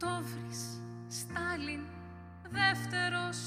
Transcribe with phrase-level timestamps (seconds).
[0.00, 1.80] Οκτώβρης, Στάλιν,
[2.50, 3.38] δεύτερος,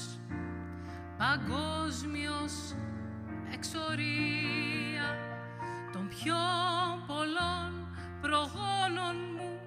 [1.18, 2.52] παγκόσμιος,
[3.52, 5.08] εξορία
[5.92, 6.36] των πιο
[7.06, 7.72] πολλών
[8.20, 9.58] προγόνων μου.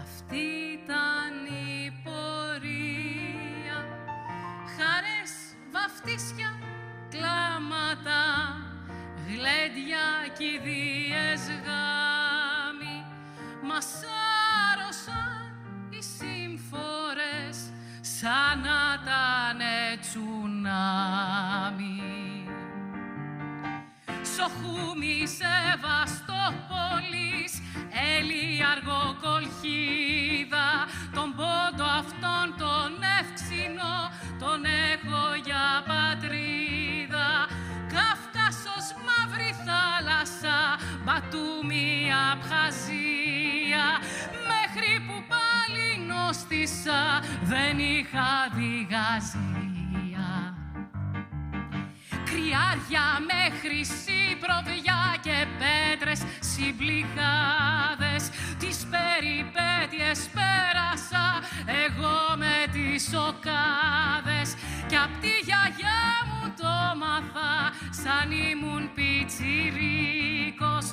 [0.00, 0.42] Αυτή
[0.82, 3.78] ήταν η πορεία.
[4.76, 5.32] Χαρές,
[5.72, 6.58] βαφτίσια,
[7.10, 8.22] κλάματα,
[9.26, 10.06] γλέντια,
[10.38, 10.99] κηδείες,
[24.40, 27.52] Σοχούμι Σεβαστόπολης,
[28.14, 30.68] Ελιαργό Κολχίδα,
[31.14, 33.94] τον πόντο αυτόν τον εύξηνο,
[34.42, 34.60] τον
[34.92, 37.28] έχω για πατρίδα.
[37.94, 40.58] Καύκασος, μαύρη θάλασσα,
[41.04, 41.90] Μπατούμι,
[42.32, 43.86] Απχαζία,
[44.50, 47.02] μέχρι που πάλι νόστισα,
[47.52, 49.49] δεν είχα διγαζία.
[52.50, 56.20] Κρυάρια μέχρι σύμπροβια και πέτρες
[56.50, 58.24] συμπληγάδες.
[58.58, 61.26] Τις περιπέτειες πέρασα
[61.84, 64.48] εγώ με τις οκάδες.
[64.88, 67.52] Κι απ' τη γιαγιά μου το μάθα
[68.02, 70.86] σαν ήμουν πιτσιρίκος.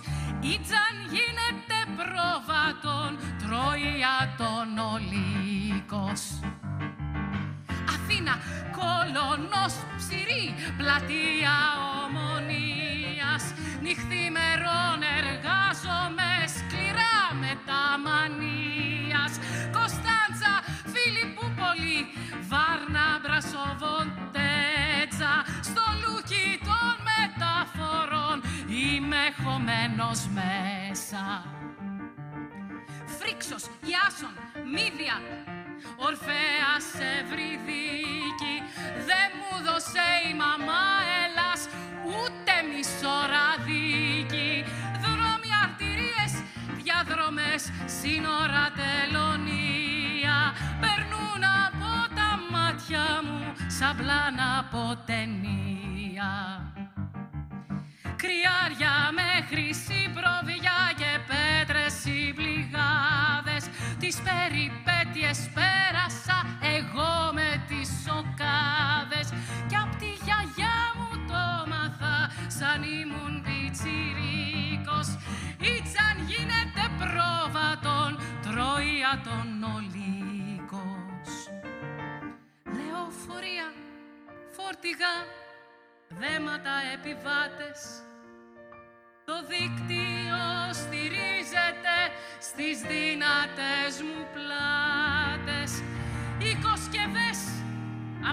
[0.53, 6.21] Ήτζαν γίνεται πρόβατον, τρώει ατον ο λύκος.
[8.27, 8.35] Αθήνα,
[8.77, 10.45] κολονός ψηρή,
[10.77, 11.57] πλατεία
[12.03, 13.43] ομονίας.
[13.81, 19.33] Νυχθημερών εργάζομαι σκληρά μεταμανίας
[19.77, 20.53] Κωνσταντζα,
[20.93, 21.99] Φιλιππούπολη,
[22.49, 25.33] Βάρνα, Μπρασοβοντέτσα.
[25.69, 28.37] Στο λούκι των μεταφορών
[28.81, 31.23] είμαι χωμένος μέσα.
[33.17, 34.35] Φρίξος, Ιάσον,
[34.73, 35.17] Μύδια,
[36.07, 36.87] Ορφέας
[37.19, 38.55] Ευρυδίκη
[39.09, 40.85] δεν μου δώσε η μαμά
[41.23, 41.61] Ελλάς
[42.17, 44.51] ούτε μισοραδίκη
[45.03, 46.33] δρόμοι αρτηρίες,
[46.81, 47.61] διαδρομές,
[47.99, 50.37] σύνορα τελωνία.
[50.83, 56.31] Περνούν από τα μάτια μου σαν πλάνα από ταινία.
[58.21, 63.63] Κρυάρια μέχρι συμπροβιά και πέτρες συμπληγάδες
[63.99, 64.86] Τις περιπέτειες
[65.55, 66.37] πέρασα
[66.75, 69.27] εγώ με τις σοκάδες.
[69.69, 72.15] Κι απ' τη γιαγιά μου το μάθα
[72.57, 75.07] σαν ήμουν πιτσιρίκος.
[75.73, 78.11] Ήτζαν γίνεται πρόβατον,
[78.43, 81.31] τρώει ατον ο λύκος
[82.75, 83.67] Λεωφορεία,
[84.55, 85.13] φόρτηγα,
[86.21, 87.79] δέματα επιβάτες.
[89.29, 90.43] Το δίκτυο
[90.81, 91.97] στηρίζεται
[92.47, 94.46] στις δυνατές μου πλάτες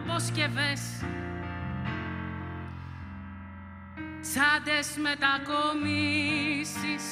[0.06, 0.80] αποσκευές
[4.20, 7.04] Τσάντες μετακομίσεις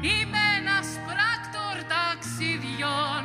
[0.00, 3.22] Είμαι ένας πράκτορ ταξιδιών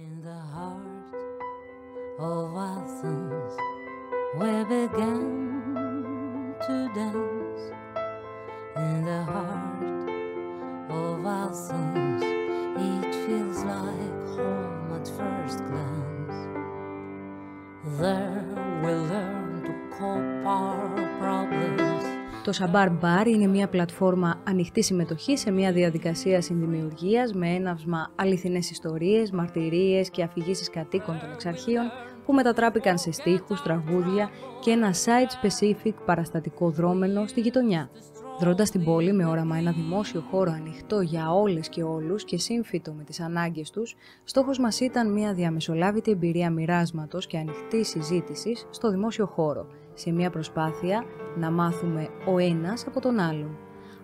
[0.02, 1.14] In the heart
[2.30, 3.52] of Athens,
[4.38, 5.24] we began
[6.66, 7.62] to dance.
[8.76, 9.61] In the heart
[11.52, 12.22] of Athens,
[12.88, 16.38] it feels like home at first glance.
[18.00, 18.46] There
[18.82, 22.04] we learn to cope our problems.
[22.44, 28.70] Το Σαμπάρ Μπάρ είναι μια πλατφόρμα ανοιχτή συμμετοχής σε μια διαδικασία συνδημιουργίας με έναυσμα αληθινές
[28.70, 31.90] ιστορίες, μαρτυρίες και αφηγήσεις κατοίκων των εξαρχείων
[32.24, 34.30] που μετατράπηκαν σε στίχους, τραγούδια
[34.60, 37.90] και ένα site-specific παραστατικό δρόμενο στη γειτονιά.
[38.38, 42.92] Δρώντας την πόλη με όραμα ένα δημόσιο χώρο ανοιχτό για όλες και όλους και σύμφυτο
[42.92, 48.90] με τις ανάγκες τους, στόχος μας ήταν μια διαμεσολάβητη εμπειρία μοιράσματος και ανοιχτή συζήτησης στο
[48.90, 51.04] δημόσιο χώρο, σε μια προσπάθεια
[51.36, 53.56] να μάθουμε ο ένας από τον άλλον,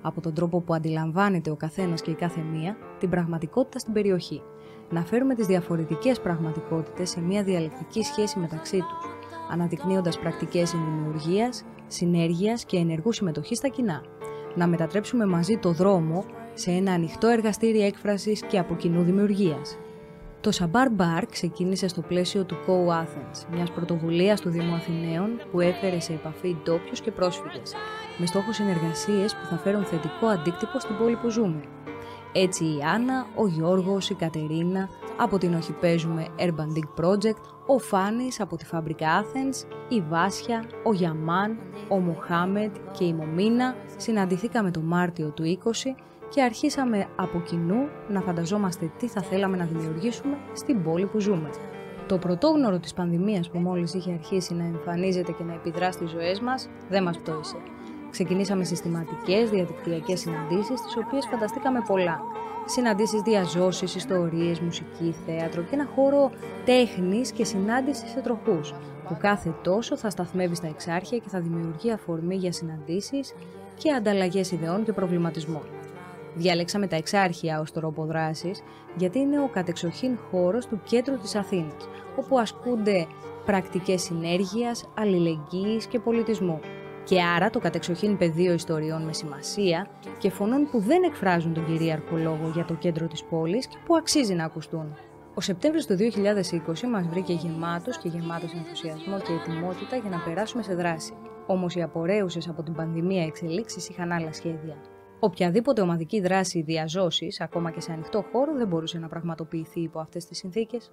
[0.02, 4.42] από τον τρόπο που αντιλαμβάνεται ο καθένας και η κάθε μία την πραγματικότητα στην περιοχή.
[4.90, 9.10] Να φέρουμε τις διαφορετικές πραγματικότητες σε μια διαλεκτική σχέση μεταξύ τους,
[9.50, 14.02] αναδεικνύοντας πρακτικές συνδημιουργίας, συνέργειας και ενεργού συμμετοχής στα κοινά.
[14.58, 16.24] Να μετατρέψουμε μαζί το δρόμο
[16.54, 19.78] σε ένα ανοιχτό εργαστήρι έκφρασης και από κοινού δημιουργίας.
[20.40, 25.60] Το Σαμπάρ Μπαρ ξεκίνησε στο πλαίσιο του Co Athens, μιας πρωτοβουλίας του Δήμου Αθηναίων που
[25.60, 27.74] έφερε σε επαφή ντόπιους και πρόσφυγες,
[28.18, 31.60] με στόχο συνεργασίες που θα φέρουν θετικό αντίκτυπο στην πόλη που ζούμε.
[32.32, 34.88] Έτσι η Άννα, ο Γιώργος, η Κατερίνα,
[35.20, 40.64] από την Όχι Παίζουμε Urban Dig Project, ο Φάνης από τη Φάμπρικα Athens, η Βάσια,
[40.84, 45.70] ο Γιαμάν, ο Μοχάμετ και η Μομίνα συναντηθήκαμε το Μάρτιο του 20
[46.28, 51.50] και αρχίσαμε από κοινού να φανταζόμαστε τι θα θέλαμε να δημιουργήσουμε στην πόλη που ζούμε.
[52.06, 56.40] Το πρωτόγνωρο της πανδημίας που μόλις είχε αρχίσει να εμφανίζεται και να επιδρά στις ζωές
[56.40, 57.56] μας δεν μας πτώησε.
[58.10, 62.20] Ξεκινήσαμε συστηματικές διαδικτυακές συναντήσεις, τις οποίες φανταστήκαμε πολλά.
[62.64, 66.30] Συναντήσεις διαζώσεις, ιστορίες, μουσική, θέατρο και ένα χώρο
[66.64, 68.74] τέχνης και συνάντησης σε τροχούς,
[69.08, 73.34] που κάθε τόσο θα σταθμεύει στα εξάρχεια και θα δημιουργεί αφορμή για συναντήσεις
[73.74, 75.62] και ανταλλαγές ιδεών και προβληματισμών.
[76.34, 78.62] Διάλεξαμε τα εξάρχεια ως τρόπο δράσης,
[78.96, 83.06] γιατί είναι ο κατεξοχήν χώρος του κέντρου της Αθήνας, όπου ασκούνται
[83.44, 86.60] πρακτικές συνέργειας, αλληλεγγύης και πολιτισμού.
[87.08, 89.88] Και άρα το κατεξοχήν πεδίο ιστοριών με σημασία
[90.18, 93.96] και φωνών που δεν εκφράζουν τον κυρίαρχο λόγο για το κέντρο της πόλης και που
[93.96, 94.96] αξίζει να ακουστούν.
[95.34, 100.62] Ο Σεπτέμβρης του 2020 μας βρήκε γεμάτος και γεμάτος ενθουσιασμό και ετοιμότητα για να περάσουμε
[100.62, 101.12] σε δράση.
[101.46, 104.76] Όμως οι απορρέουσες από την πανδημία εξελίξεις είχαν άλλα σχέδια.
[105.20, 110.24] Οποιαδήποτε ομαδική δράση διαζώσει, ακόμα και σε ανοιχτό χώρο, δεν μπορούσε να πραγματοποιηθεί υπό αυτές
[110.24, 110.92] τις συνθήκες.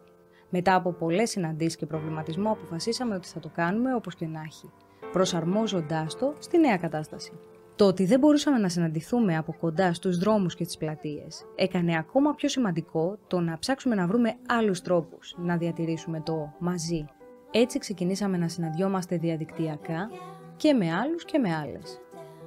[0.50, 4.72] Μετά από πολλές συναντήσεις και προβληματισμό, αποφασίσαμε ότι θα το κάνουμε όπως και να έχει,
[5.16, 7.32] προσαρμόζοντάς το στη νέα κατάσταση.
[7.76, 12.34] Το ότι δεν μπορούσαμε να συναντηθούμε από κοντά στους δρόμους και τις πλατείες έκανε ακόμα
[12.34, 17.06] πιο σημαντικό το να ψάξουμε να βρούμε άλλους τρόπους να διατηρήσουμε το μαζί.
[17.52, 20.10] Έτσι ξεκινήσαμε να συναντιόμαστε διαδικτυακά
[20.58, 22.00] και με άλλους και με άλλες.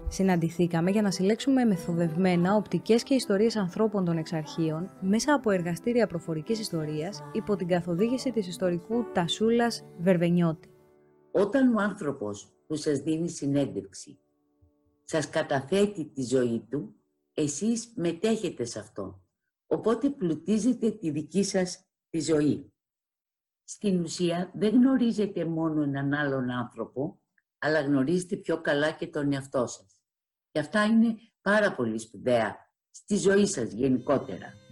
[0.09, 6.61] Συναντηθήκαμε για να συλλέξουμε μεθοδευμένα οπτικές και ιστορίες ανθρώπων των εξαρχείων μέσα από εργαστήρια προφορικής
[6.61, 10.69] ιστορίας υπό την καθοδήγηση της ιστορικού Τασούλας Βερβενιώτη.
[11.33, 14.19] Όταν ο άνθρωπος που σας δίνει συνέντευξη
[15.11, 16.95] σας καταθέτει τη ζωή του,
[17.35, 19.23] εσείς μετέχετε σε αυτό.
[19.67, 22.73] Οπότε πλουτίζετε τη δική σας τη ζωή.
[23.65, 27.21] Στην ουσία δεν γνωρίζετε μόνο έναν άλλον άνθρωπο,
[27.59, 30.01] αλλά γνωρίζετε πιο καλά και τον εαυτό σας.
[30.51, 32.57] Και αυτά είναι πάρα πολύ σπουδαία
[32.91, 34.68] στη ζωή σας γενικότερα.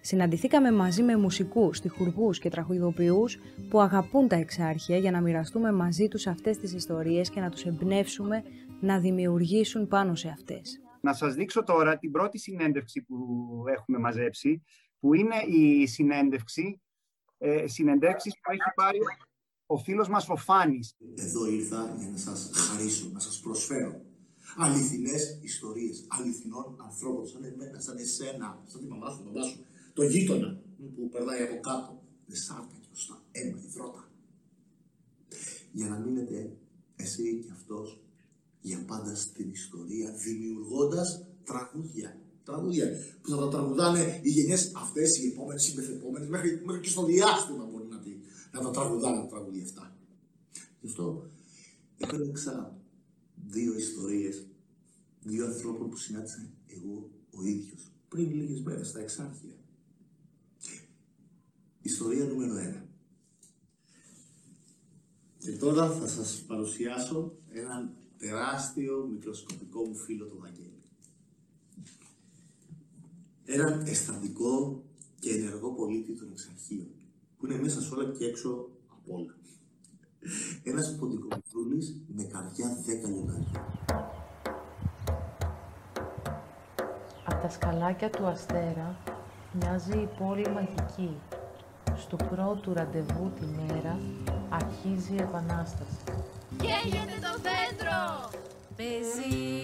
[0.00, 3.38] Συναντηθήκαμε μαζί με μουσικούς, στιχουργούς και τραγουδοποιούς
[3.70, 7.64] που αγαπούν τα εξάρχεια για να μοιραστούμε μαζί τους αυτές τις ιστορίες και να τους
[7.64, 8.42] εμπνεύσουμε
[8.80, 10.80] να δημιουργήσουν πάνω σε αυτές.
[11.00, 13.16] Να σας δείξω τώρα την πρώτη συνέντευξη που
[13.66, 14.62] έχουμε μαζέψει,
[15.00, 16.80] που είναι η συνέντευξη,
[17.38, 18.98] ε, συνεντεύξεις που έχει πάρει
[19.66, 20.96] ο φίλος μας ο Φάνης.
[21.14, 24.00] Εδώ ήρθα για να σας χαρίσω, να σας προσφέρω
[24.56, 29.64] αληθινές ιστορίες αληθινών ανθρώπων, σαν εμένα, σαν εσένα, σαν τη μαμά σου, μπαμπά σου,
[30.00, 30.60] το γείτονα
[30.94, 34.10] που περνάει από κάτω, με σάρκα και ωστά, αίμα, υδρότα.
[35.72, 36.56] Για να μείνετε
[36.96, 38.00] εσύ και αυτός
[38.60, 42.20] για πάντα στην ιστορία, δημιουργώντας τραγούδια.
[42.44, 42.86] Τραγούδια
[43.22, 47.04] που θα τα τραγουδάνε οι γενιές αυτές, οι επόμενες, οι μεθεπόμενες, μέχρι, μέχρι και στο
[47.04, 47.96] διάστημα μπορεί να,
[48.52, 49.96] να τα τραγουδάνε τα τραγούδια αυτά.
[50.80, 51.30] Γι' αυτό
[51.98, 52.78] επέλεξα
[53.48, 54.46] δύο ιστορίες
[55.22, 59.59] δύο ανθρώπων που συνάντησα εγώ ο ίδιος πριν λίγες μέρες στα εξάρχεια.
[61.90, 62.84] Ιστορία νούμερο ένα.
[65.38, 70.82] Και τώρα θα σας παρουσιάσω έναν τεράστιο μικροσκοπικό μου φίλο το Βαγγέλη.
[73.44, 74.82] Έναν αισθαντικό
[75.18, 76.90] και ενεργό πολίτη των εξαρχείων,
[77.38, 79.34] που είναι μέσα σε όλα και έξω από όλα.
[80.62, 83.78] Ένας ποντικομητρούλης με καρδιά δέκα λιοντάρια.
[87.26, 88.98] Από τα σκαλάκια του αστέρα
[89.52, 91.16] μοιάζει η πόλη μαγική.
[92.00, 93.98] Στο πρώτο ραντεβού τη μέρα
[94.48, 95.96] αρχίζει η επανάσταση.
[96.56, 98.30] Καίγεται το δέντρο!
[98.76, 99.60] Παίζει!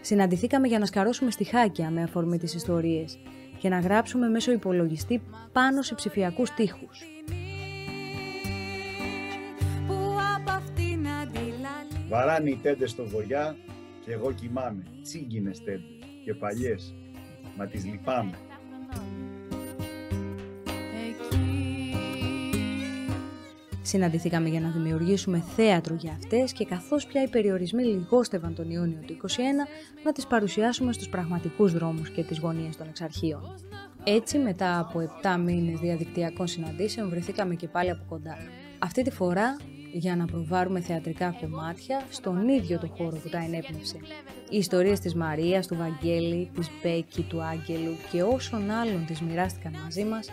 [0.00, 3.18] Συναντηθήκαμε για να σκαρώσουμε στιχάκια με αφορμή τις ιστορίες
[3.58, 7.04] και να γράψουμε μέσω υπολογιστή πάνω σε ψηφιακούς τοίχους.
[12.08, 13.56] Βαράνε οι τέντες στο βοριά
[14.04, 14.82] και εγώ κοιμάμαι.
[15.02, 16.94] Τσίγκινες τέντες και παλιές.
[17.56, 18.38] Μα τις λυπάμαι.
[23.86, 28.98] Συναντηθήκαμε για να δημιουργήσουμε θέατρο για αυτές και καθώς πια οι περιορισμοί λιγόστευαν τον Ιούνιο
[29.06, 29.36] του 2021,
[30.04, 33.54] να τις παρουσιάσουμε στους πραγματικούς δρόμους και τις γωνίες των εξαρχείων.
[34.04, 38.36] Έτσι, μετά από 7 μήνες διαδικτυακών συναντήσεων, βρεθήκαμε και πάλι από κοντά.
[38.78, 39.56] Αυτή τη φορά
[39.92, 43.96] για να προβάρουμε θεατρικά κομμάτια στον ίδιο το χώρο που τα ενέπνευσε.
[44.50, 49.72] Οι ιστορίες της Μαρίας, του Βαγγέλη, της Μπέκη, του Άγγελου και όσων άλλων τις μοιράστηκαν
[49.82, 50.28] μαζί μας,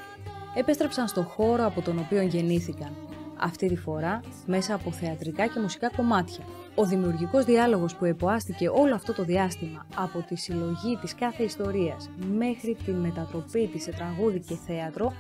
[0.55, 2.91] επέστρεψαν στο χώρο από τον οποίο γεννήθηκαν,
[3.39, 6.43] αυτή τη φορά μέσα από θεατρικά και μουσικά κομμάτια.
[6.75, 12.09] Ο δημιουργικός διάλογος που εποάστηκε όλο αυτό το διάστημα από τη συλλογή της κάθε ιστορίας
[12.33, 15.13] μέχρι την μετατροπή της σε τραγούδι και θέατρο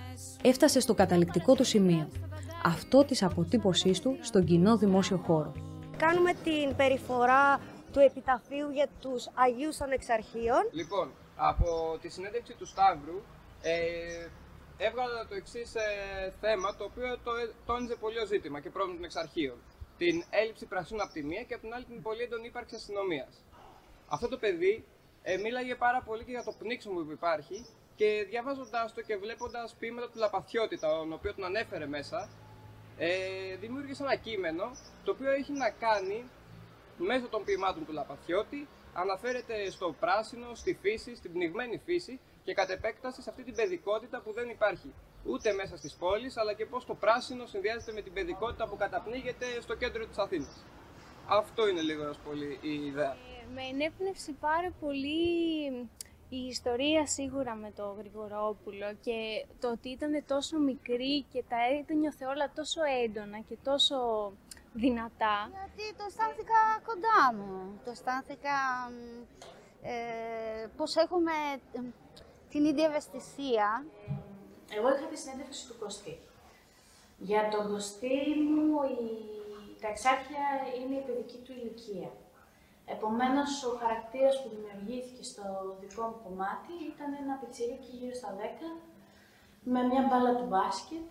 [0.43, 2.09] έφτασε στο καταληκτικό του σημείο.
[2.65, 5.53] Αυτό της αποτύπωσής του στον κοινό δημόσιο χώρο.
[5.97, 7.59] Κάνουμε την περιφορά
[7.93, 10.63] του επιταφείου για τους Αγίους των Εξαρχείων.
[10.71, 13.21] Λοιπόν, από τη συνέντευξη του Σταύρου
[13.61, 14.27] ε,
[14.77, 17.31] έβγαλα το εξής ε, θέμα το οποίο το,
[17.65, 19.57] τόνιζε πολύ ο ζήτημα και πρόβλημα των εξαρχείων
[19.97, 23.43] την έλλειψη πρασίνου από τη μία και από την άλλη την πολύ έντονη ύπαρξη αστυνομίας.
[24.07, 24.85] Αυτό το παιδί
[25.23, 27.65] ε, μίλαγε πάρα πολύ και για το πνίξιμο που υπάρχει
[27.95, 32.29] και διαβάζοντάς το και βλέποντας ποίηματα του Λαπαθιώτη, τον οποίο τον ανέφερε μέσα,
[32.97, 34.71] ε, δημιούργησε ένα κείμενο
[35.03, 36.29] το οποίο έχει να κάνει
[36.97, 42.69] μέσω των ποιημάτων του Λαπαθιώτη αναφέρεται στο πράσινο, στη φύση, στην πνιγμένη φύση και κατ'
[42.69, 44.93] επέκταση σε αυτή την παιδικότητα που δεν υπάρχει
[45.25, 49.45] ούτε μέσα στις πόλεις, αλλά και πώς το πράσινο συνδυάζεται με την παιδικότητα που καταπνίγεται
[49.61, 50.65] στο κέντρο της Αθήνας.
[51.27, 53.11] Αυτό είναι λίγο πολύ η ιδέα.
[53.11, 55.65] Ε, με ενέπνευσε πάρα πολύ
[56.29, 61.57] η ιστορία σίγουρα με το Γρηγορόπουλο και το ότι ήταν τόσο μικρή και τα
[61.87, 63.97] ένιωθε όλα τόσο έντονα και τόσο
[64.73, 65.49] δυνατά.
[65.51, 67.79] Γιατί το αισθάνθηκα κοντά μου.
[67.85, 68.57] Το αισθάνθηκα
[69.81, 71.31] ε, πως έχουμε
[72.53, 73.67] την ίδια ευαισθησία
[74.77, 76.15] εγώ είχα τη συνέντευξη του Κωστή.
[77.17, 79.03] Για τον Κωστή μου η...
[79.81, 80.45] τα εξάρχεια
[80.77, 82.11] είναι η παιδική του ηλικία.
[82.85, 85.45] Επομένως, ο χαρακτήρας που δημιουργήθηκε στο
[85.81, 88.41] δικό μου κομμάτι ήταν ένα πιτσιρίκι γύρω στα 10,
[89.63, 91.05] με μια μπάλα του μπάσκετ.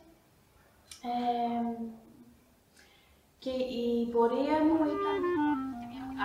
[3.43, 5.23] και η πορεία μου ήταν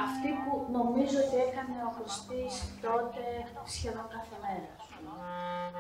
[0.06, 2.54] αυτή που νομίζω ότι έκανε ο Κωστής
[2.86, 3.24] τότε
[3.76, 4.87] σχεδόν κάθε μέρα.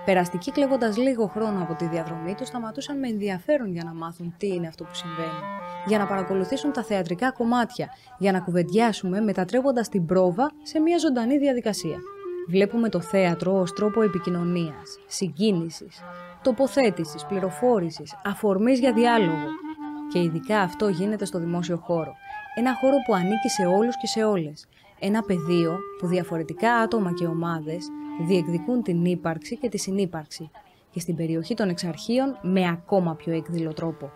[0.05, 4.47] Περαστικοί κλέβοντας λίγο χρόνο από τη διαδρομή τους, σταματούσαν με ενδιαφέρον για να μάθουν τι
[4.47, 5.39] είναι αυτό που συμβαίνει.
[5.85, 11.37] Για να παρακολουθήσουν τα θεατρικά κομμάτια, για να κουβεντιάσουμε μετατρέποντας την πρόβα σε μια ζωντανή
[11.37, 11.97] διαδικασία.
[12.49, 16.01] Βλέπουμε το θέατρο ως τρόπο επικοινωνίας, συγκίνησης,
[16.41, 19.47] τοποθέτησης, πληροφόρησης, αφορμής για διάλογο.
[20.11, 22.13] Και ειδικά αυτό γίνεται στο δημόσιο χώρο.
[22.55, 24.67] Ένα χώρο που ανήκει σε όλους και σε όλες.
[24.99, 27.87] Ένα πεδίο που διαφορετικά άτομα και ομάδες
[28.25, 30.49] διεκδικούν την ύπαρξη και τη συνύπαρξη
[30.91, 34.11] και στην περιοχή των εξαρχείων με ακόμα πιο έκδηλο τρόπο.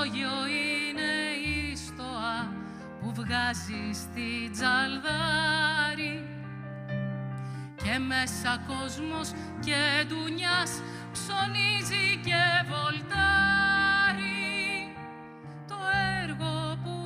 [0.00, 1.12] λόγιο είναι
[1.50, 2.52] η στοά
[3.00, 6.28] που βγάζει στη τζαλδάρη
[7.76, 10.72] και μέσα κόσμος και ντουνιάς
[11.12, 13.06] ψωνίζει και βολτάρει.
[15.68, 15.78] Το
[16.22, 16.96] έργο που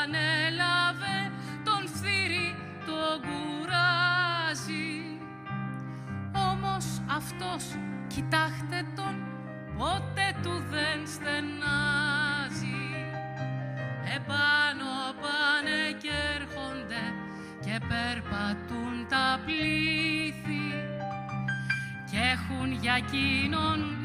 [0.00, 1.18] ανέλαβε
[1.64, 4.90] τον φθύρι τον κουράζει.
[6.50, 6.86] Όμως
[7.18, 7.64] αυτός
[8.06, 8.57] κοιτάχει
[22.98, 23.97] εκείνον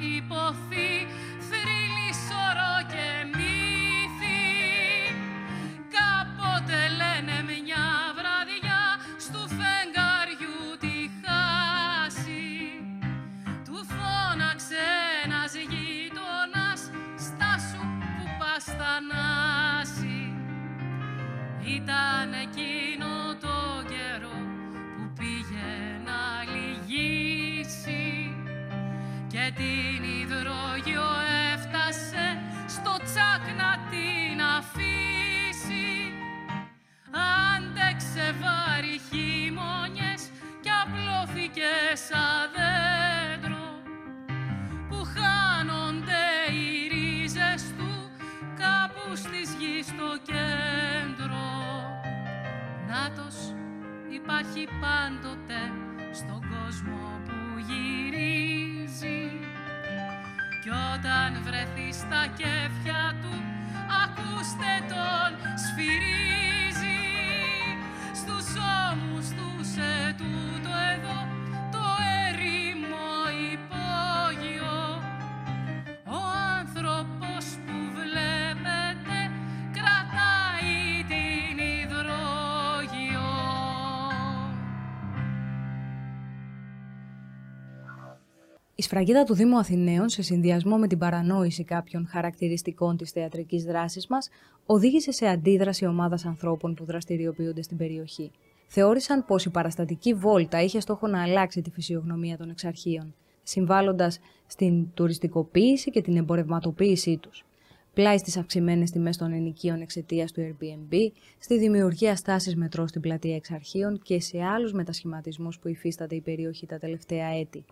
[88.84, 94.08] Η σφραγίδα του Δήμου Αθηναίων, σε συνδυασμό με την παρανόηση κάποιων χαρακτηριστικών της θεατρικής δράσης
[94.08, 94.30] μας,
[94.66, 98.32] οδήγησε σε αντίδραση ομάδας ανθρώπων που δραστηριοποιούνται στην περιοχή.
[98.68, 104.94] Θεώρησαν πως η παραστατική βόλτα είχε στόχο να αλλάξει τη φυσιογνωμία των εξαρχείων, συμβάλλοντας στην
[104.94, 107.46] τουριστικοποίηση και την εμπορευματοποίησή τους.
[107.94, 110.96] Πλάι στις αυξημένες τιμές των ενοικίων εξαιτίας του Airbnb,
[111.40, 116.66] στη δημιουργία στάσης μετρό στην πλατεία εξαρχείων και σε άλλους μετασχηματισμούς που υφίσταται η περιοχή
[116.66, 117.66] τα τελευταία έτη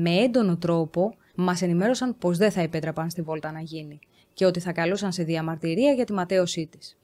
[0.00, 3.98] με έντονο τρόπο μας ενημέρωσαν πως δεν θα επέτρεπαν στη βόλτα να γίνει
[4.34, 6.96] και ότι θα καλούσαν σε διαμαρτυρία για τη ματέωσή της.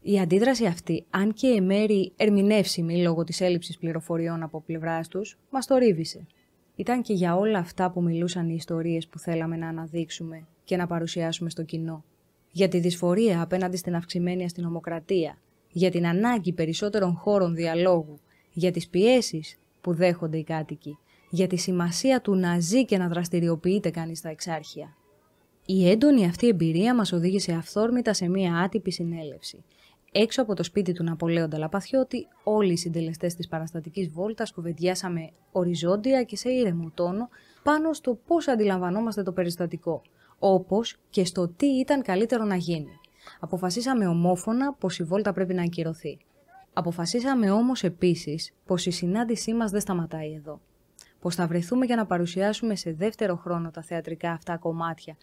[0.00, 5.66] Η αντίδραση αυτή, αν και εμέρη ερμηνεύσιμη λόγω της έλλειψης πληροφοριών από πλευράς τους, μας
[5.66, 6.26] το ρίβησε.
[6.76, 10.86] Ήταν και για όλα αυτά που μιλούσαν οι ιστορίες που θέλαμε να αναδείξουμε και να
[10.86, 12.04] παρουσιάσουμε στο κοινό.
[12.50, 15.38] Για τη δυσφορία απέναντι στην αυξημένη αστυνομοκρατία,
[15.70, 18.18] για την ανάγκη περισσότερων χώρων διαλόγου,
[18.52, 20.98] για τις πιέσεις που δέχονται οι κάτοικοι
[21.30, 24.96] για τη σημασία του να ζει και να δραστηριοποιείται κανείς στα εξάρχεια.
[25.66, 29.64] Η έντονη αυτή εμπειρία μας οδήγησε αυθόρμητα σε μία άτυπη συνέλευση.
[30.12, 36.22] Έξω από το σπίτι του Ναπολέοντα Λαπαθιώτη, όλοι οι συντελεστές της παραστατικής βόλτας κουβεντιάσαμε οριζόντια
[36.22, 37.28] και σε ήρεμο τόνο
[37.62, 40.02] πάνω στο πώς αντιλαμβανόμαστε το περιστατικό,
[40.38, 42.92] όπως και στο τι ήταν καλύτερο να γίνει.
[43.40, 46.18] Αποφασίσαμε ομόφωνα πως η βόλτα πρέπει να ακυρωθεί.
[46.72, 50.60] Αποφασίσαμε όμως επίσης πως η συνάντησή μας δεν σταματάει εδώ
[51.20, 55.16] πως θα βρεθούμε για να παρουσιάσουμε σε δεύτερο χρόνο τα θεατρικά αυτά κομμάτια,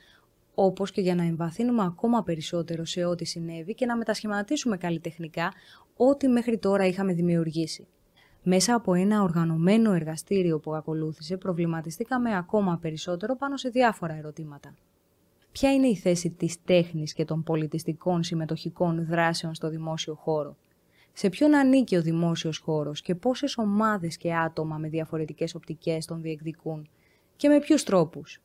[0.56, 5.54] όπως και για να εμβαθύνουμε ακόμα περισσότερο σε ό,τι συνέβη και να μετασχηματίσουμε καλλιτεχνικά
[5.96, 7.88] ό,τι μέχρι τώρα είχαμε δημιουργήσει.
[8.44, 14.74] Μέσα από ένα οργανωμένο εργαστήριο που ακολούθησε, προβληματιστήκαμε ακόμα περισσότερο πάνω σε διάφορα ερωτήματα.
[15.52, 20.58] Ποια είναι η θέση της τέχνης και των πολιτιστικών συμμετοχικών δράσεων στο δημόσιο χώρο;
[21.18, 26.22] Σε ποιον ανήκει ο δημόσιος χώρος και πόσες ομάδες και άτομα με διαφορετικές οπτικές τον
[26.22, 26.90] διεκδικούν
[27.36, 28.42] και με ποιους τρόπους;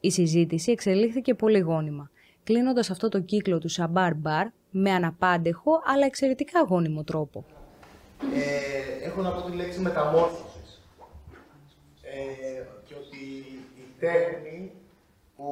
[0.00, 2.10] Η συζήτηση εξελίχθηκε πολύ γόνιμα,
[2.44, 7.44] κλείνοντας αυτό το κύκλο του Σαμπάρ Μπαρ με αναπάντεχο αλλά εξαιρετικά γόνιμο τρόπο.
[8.34, 10.82] Ε, έχω να πω τη λέξη μεταμόρφωσης.
[12.02, 13.24] Ε, και ότι
[13.76, 14.72] η τέχνη
[15.36, 15.46] που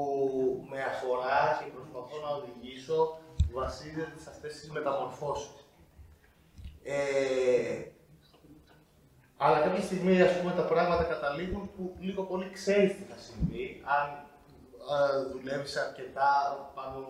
[0.70, 3.18] με αφορά και προσπαθώ να οδηγήσω
[3.52, 5.63] βασίζεται σε αυτές τις μεταμορφώσεις.
[6.84, 7.82] Ε,
[9.36, 13.82] αλλά κάποια στιγμή ας πούμε, τα πράγματα καταλήγουν που λίγο πολύ ξέρεις τι θα συμβεί,
[13.84, 14.08] αν
[14.94, 16.30] ε, δουλεύεις αρκετά
[16.74, 17.02] πάνω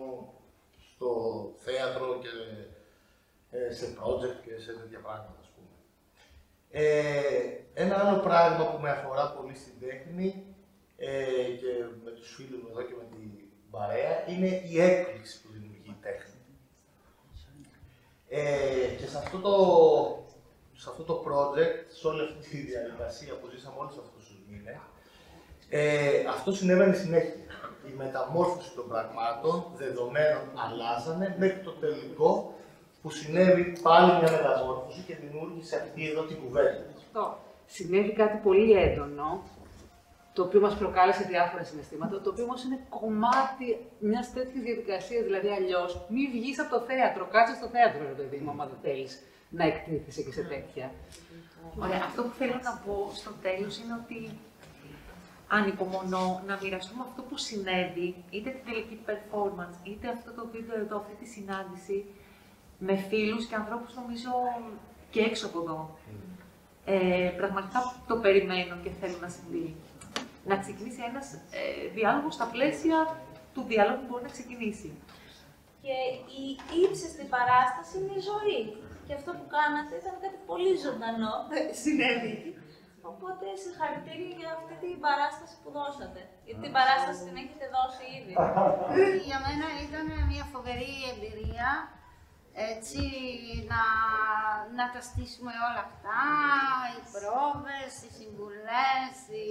[0.95, 1.09] στο
[1.57, 2.29] θέατρο και
[3.57, 5.67] ε, σε project και σε τέτοια πράγματα, ας πούμε.
[6.71, 10.55] Ε, ένα άλλο πράγμα που με αφορά πολύ στην τέχνη
[10.97, 11.13] ε,
[11.61, 11.71] και
[12.03, 13.31] με τους φίλους μου εδώ και με την
[13.69, 15.54] παρέα είναι η έκπληξη που δημιουργεί η τέχνη.
[18.37, 19.55] Ε, και σε αυτό, το,
[20.81, 24.79] σε αυτό το project, σε όλη αυτή τη διαδικασία που ζήσαμε όλους αυτούς τους μήνες,
[25.69, 25.81] ε,
[26.35, 27.33] αυτό συνέβαινε συνέχεια.
[27.91, 32.53] Η μεταμόρφωση των πραγμάτων, δεδομένων, αλλάζανε μέχρι το τελικό
[33.01, 36.83] που συνέβη πάλι μια μεταμόρφωση και δημιούργησε αυτή εδώ την κουβέντα.
[37.65, 39.43] Συνέβη κάτι πολύ έντονο
[40.35, 43.67] το οποίο μας προκάλεσε διάφορα συναισθήματα, το οποίο όμως είναι κομμάτι
[43.99, 45.23] μιας τέτοιας διαδικασίας.
[45.23, 48.79] Δηλαδή, αλλιώς, μη βγεις από το θέατρο, κάτσε στο θέατρο, ρε παιδί μου, άμα δεν
[48.83, 49.11] θέλεις
[49.49, 50.91] να εκτίθεσαι και σε τέτοια.
[51.83, 52.01] Ωραία.
[52.09, 54.19] Αυτό που θέλω να πω στο τέλος είναι ότι
[55.47, 60.97] ανυπομονώ να μοιραστούμε αυτό που συνέβη, είτε την τελική performance, είτε αυτό το βίντεο εδώ,
[60.97, 62.05] αυτή τη συνάντηση,
[62.79, 64.31] με φίλους και ανθρώπους νομίζω
[65.09, 65.97] και έξω από εδώ.
[66.85, 69.75] Ε, πραγματικά το περιμένω και θέλω να συμβεί
[70.49, 71.27] να ξεκινήσει ένας
[71.59, 71.63] ε,
[71.97, 72.97] διάλογος στα πλαίσια
[73.53, 74.89] του διάλογου που μπορεί να ξεκινήσει.
[75.83, 75.97] Και
[76.41, 76.43] η
[76.83, 78.61] ύψιστη παράσταση είναι η ζωή.
[79.05, 81.33] Και αυτό που κάνατε ήταν κάτι πολύ ζωντανό.
[81.55, 82.35] Ε, συνέβη.
[83.11, 86.21] Οπότε συγχαρητήρια για αυτή την παράσταση που δώσατε.
[86.45, 88.33] Γιατί την παράσταση την έχετε δώσει ήδη.
[89.27, 91.71] για μένα ήταν μια φοβερή εμπειρία
[92.71, 93.01] έτσι
[93.71, 93.83] να,
[94.77, 96.21] να τα στήσουμε όλα αυτά,
[96.93, 99.45] οι πρόβες, οι συμβουλές, οι...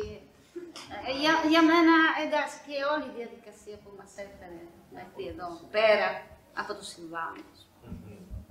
[1.22, 4.62] Για, για μένα, εντάξει, και όλη η διαδικασία που μας έφερε
[4.98, 6.08] μέχρι εδώ, πέρα
[6.54, 7.36] από το συμβάν.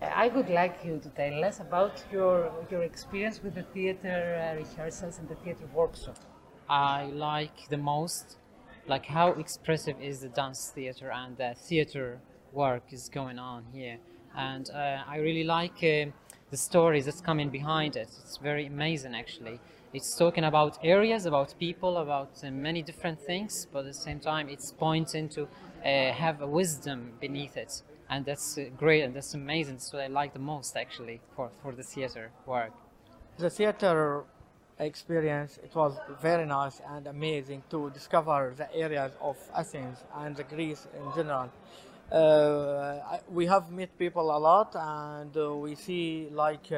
[0.00, 4.56] I would like you to tell us about your, your experience with the theater uh,
[4.62, 6.18] rehearsals and the theater workshop.
[6.68, 8.36] I like the most,
[8.86, 12.20] like how expressive is the dance theater and the theater
[12.52, 13.98] work is going on here.
[14.36, 16.12] And uh, I really like uh,
[16.50, 18.08] the stories that's coming behind it.
[18.22, 19.58] It's very amazing, actually.
[19.93, 24.19] It's talking about areas, about people, about uh, many different things, but at the same
[24.19, 27.83] time, it's pointing to uh, have a wisdom beneath it.
[28.09, 29.75] And that's uh, great and that's amazing.
[29.75, 32.71] That's what I like the most, actually, for, for the theater work.
[33.37, 34.23] The theater
[34.79, 35.59] experience.
[35.63, 40.87] It was very nice and amazing to discover the areas of Athens and the Greece
[40.97, 41.51] in general.
[42.11, 46.71] Uh, we have met people a lot, and uh, we see like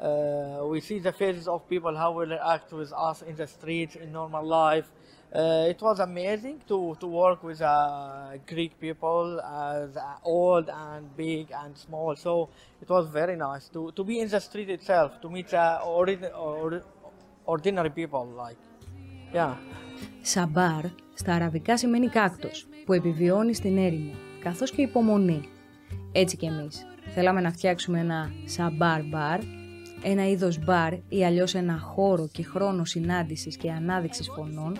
[0.00, 3.46] uh, uh, we see the faces of people how will react with us in the
[3.46, 4.88] streets in normal life.
[5.32, 7.72] Uh, it was amazing to, to work with uh,
[8.52, 9.40] Greek people,
[9.74, 12.12] as uh, old and big and small.
[12.16, 12.32] So
[12.82, 16.32] it was very nice to, to be in the street itself, to meet uh, ordin-
[16.46, 16.82] or-
[17.44, 18.26] ordinary people.
[18.44, 18.60] Like,
[19.32, 19.54] yeah.
[20.22, 25.48] Σαμπάρ στα αραβικά σημαίνει κάκτος, που επιβιώνει στην έρημο, καθώς και υπομονή.
[26.12, 26.86] Έτσι κι εμείς.
[27.14, 29.40] Θέλαμε να φτιάξουμε ένα σαμπάρ μπαρ,
[30.07, 34.77] ένα είδος μπαρ ή αλλιώς ένα χώρο και χρόνο συνάντησης και ανάδειξης φωνών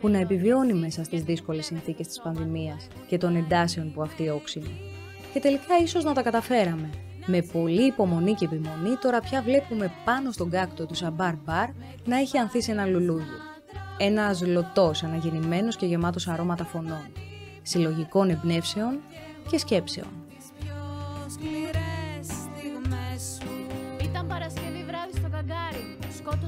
[0.00, 4.70] που να επιβιώνει μέσα στις δύσκολες συνθήκες της πανδημίας και των εντάσεων που αυτή όξινε.
[5.32, 6.90] Και τελικά ίσως να τα καταφέραμε.
[7.26, 11.68] Με πολλή υπομονή και επιμονή τώρα πια βλέπουμε πάνω στον κάκτο του Σαμπάρ Μπαρ
[12.04, 13.38] να έχει ανθίσει ένα λουλούδιο.
[13.98, 17.12] Ένα ζλωτός, αναγεννημένος και γεμάτος αρώματα φωνών,
[17.62, 18.98] συλλογικών εμπνεύσεων
[19.50, 20.27] και σκέψεων.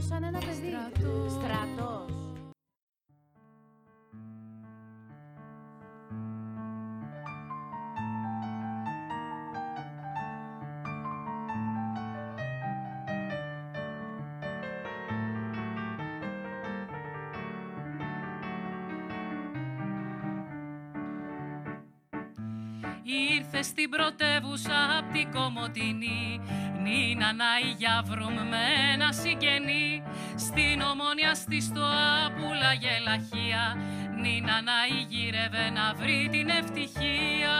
[0.00, 0.06] Καγκάρι.
[0.06, 0.72] Σκότωσαν ένα παιδί.
[1.28, 2.04] Στρατός.
[23.02, 26.40] Ήρθες στην πρωτεύουσα απ' την Κομωτινή
[26.82, 27.44] Νίνα να
[27.76, 29.89] Γιάβρουμ με ένα συγγενή Στην
[30.90, 33.76] ομόνια στη στοά πουλάγε λαχεία
[34.22, 37.56] Νίνα να γύρευε να βρει την ευτυχία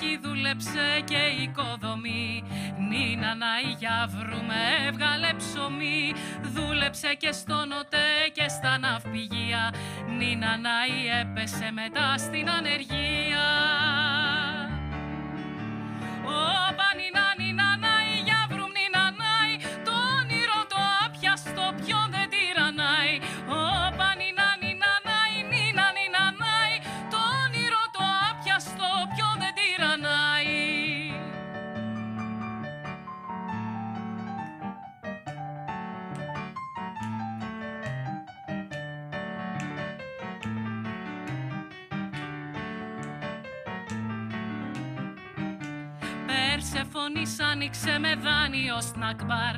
[0.00, 2.42] Κασελάκι δούλεψε και οικοδομή.
[2.88, 6.12] Νίνα να για βρούμε έβγαλε ψωμί.
[6.42, 9.74] Δούλεψε και στο νοτέ και στα ναυπηγεία.
[10.18, 10.76] Νίνα να
[11.20, 13.29] έπεσε μετά στην ανεργία
[47.70, 49.54] Περσεφωνής άνοιξε με δάνειο σνακ μπαρ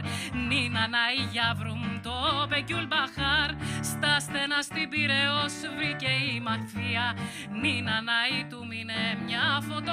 [0.48, 2.16] Νίνα να γιάβρουμ το
[2.48, 3.50] Μπεκιούλ Μπαχάρ.
[3.90, 7.06] Στα στενά στην Πυραιός βρήκε η μαθία
[7.62, 8.18] Νίνα να
[8.50, 9.91] του μείνε μια φωτογραφία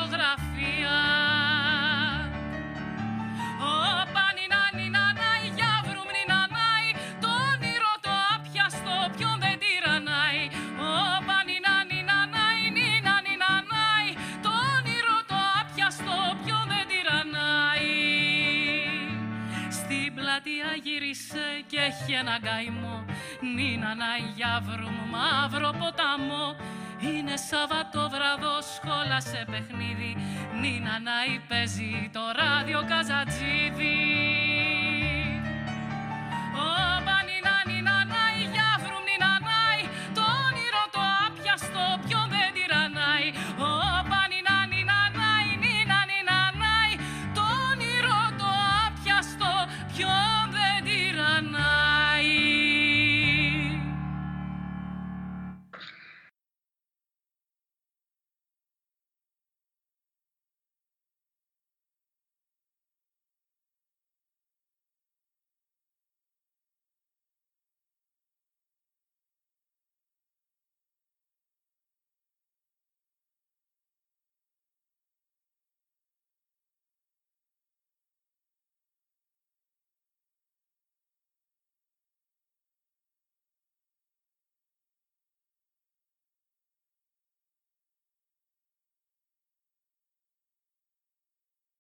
[22.19, 23.05] και έχει ένα καημό
[23.55, 24.05] Νίνα να
[24.36, 26.55] γιάβρουμ μαύρο ποταμό
[27.01, 30.17] είναι Σαββατόβραδο, σχόλα σε παιχνίδι.
[30.62, 31.12] Νίνα να
[31.47, 34.48] παίζει το ράδιο καζατζίδι.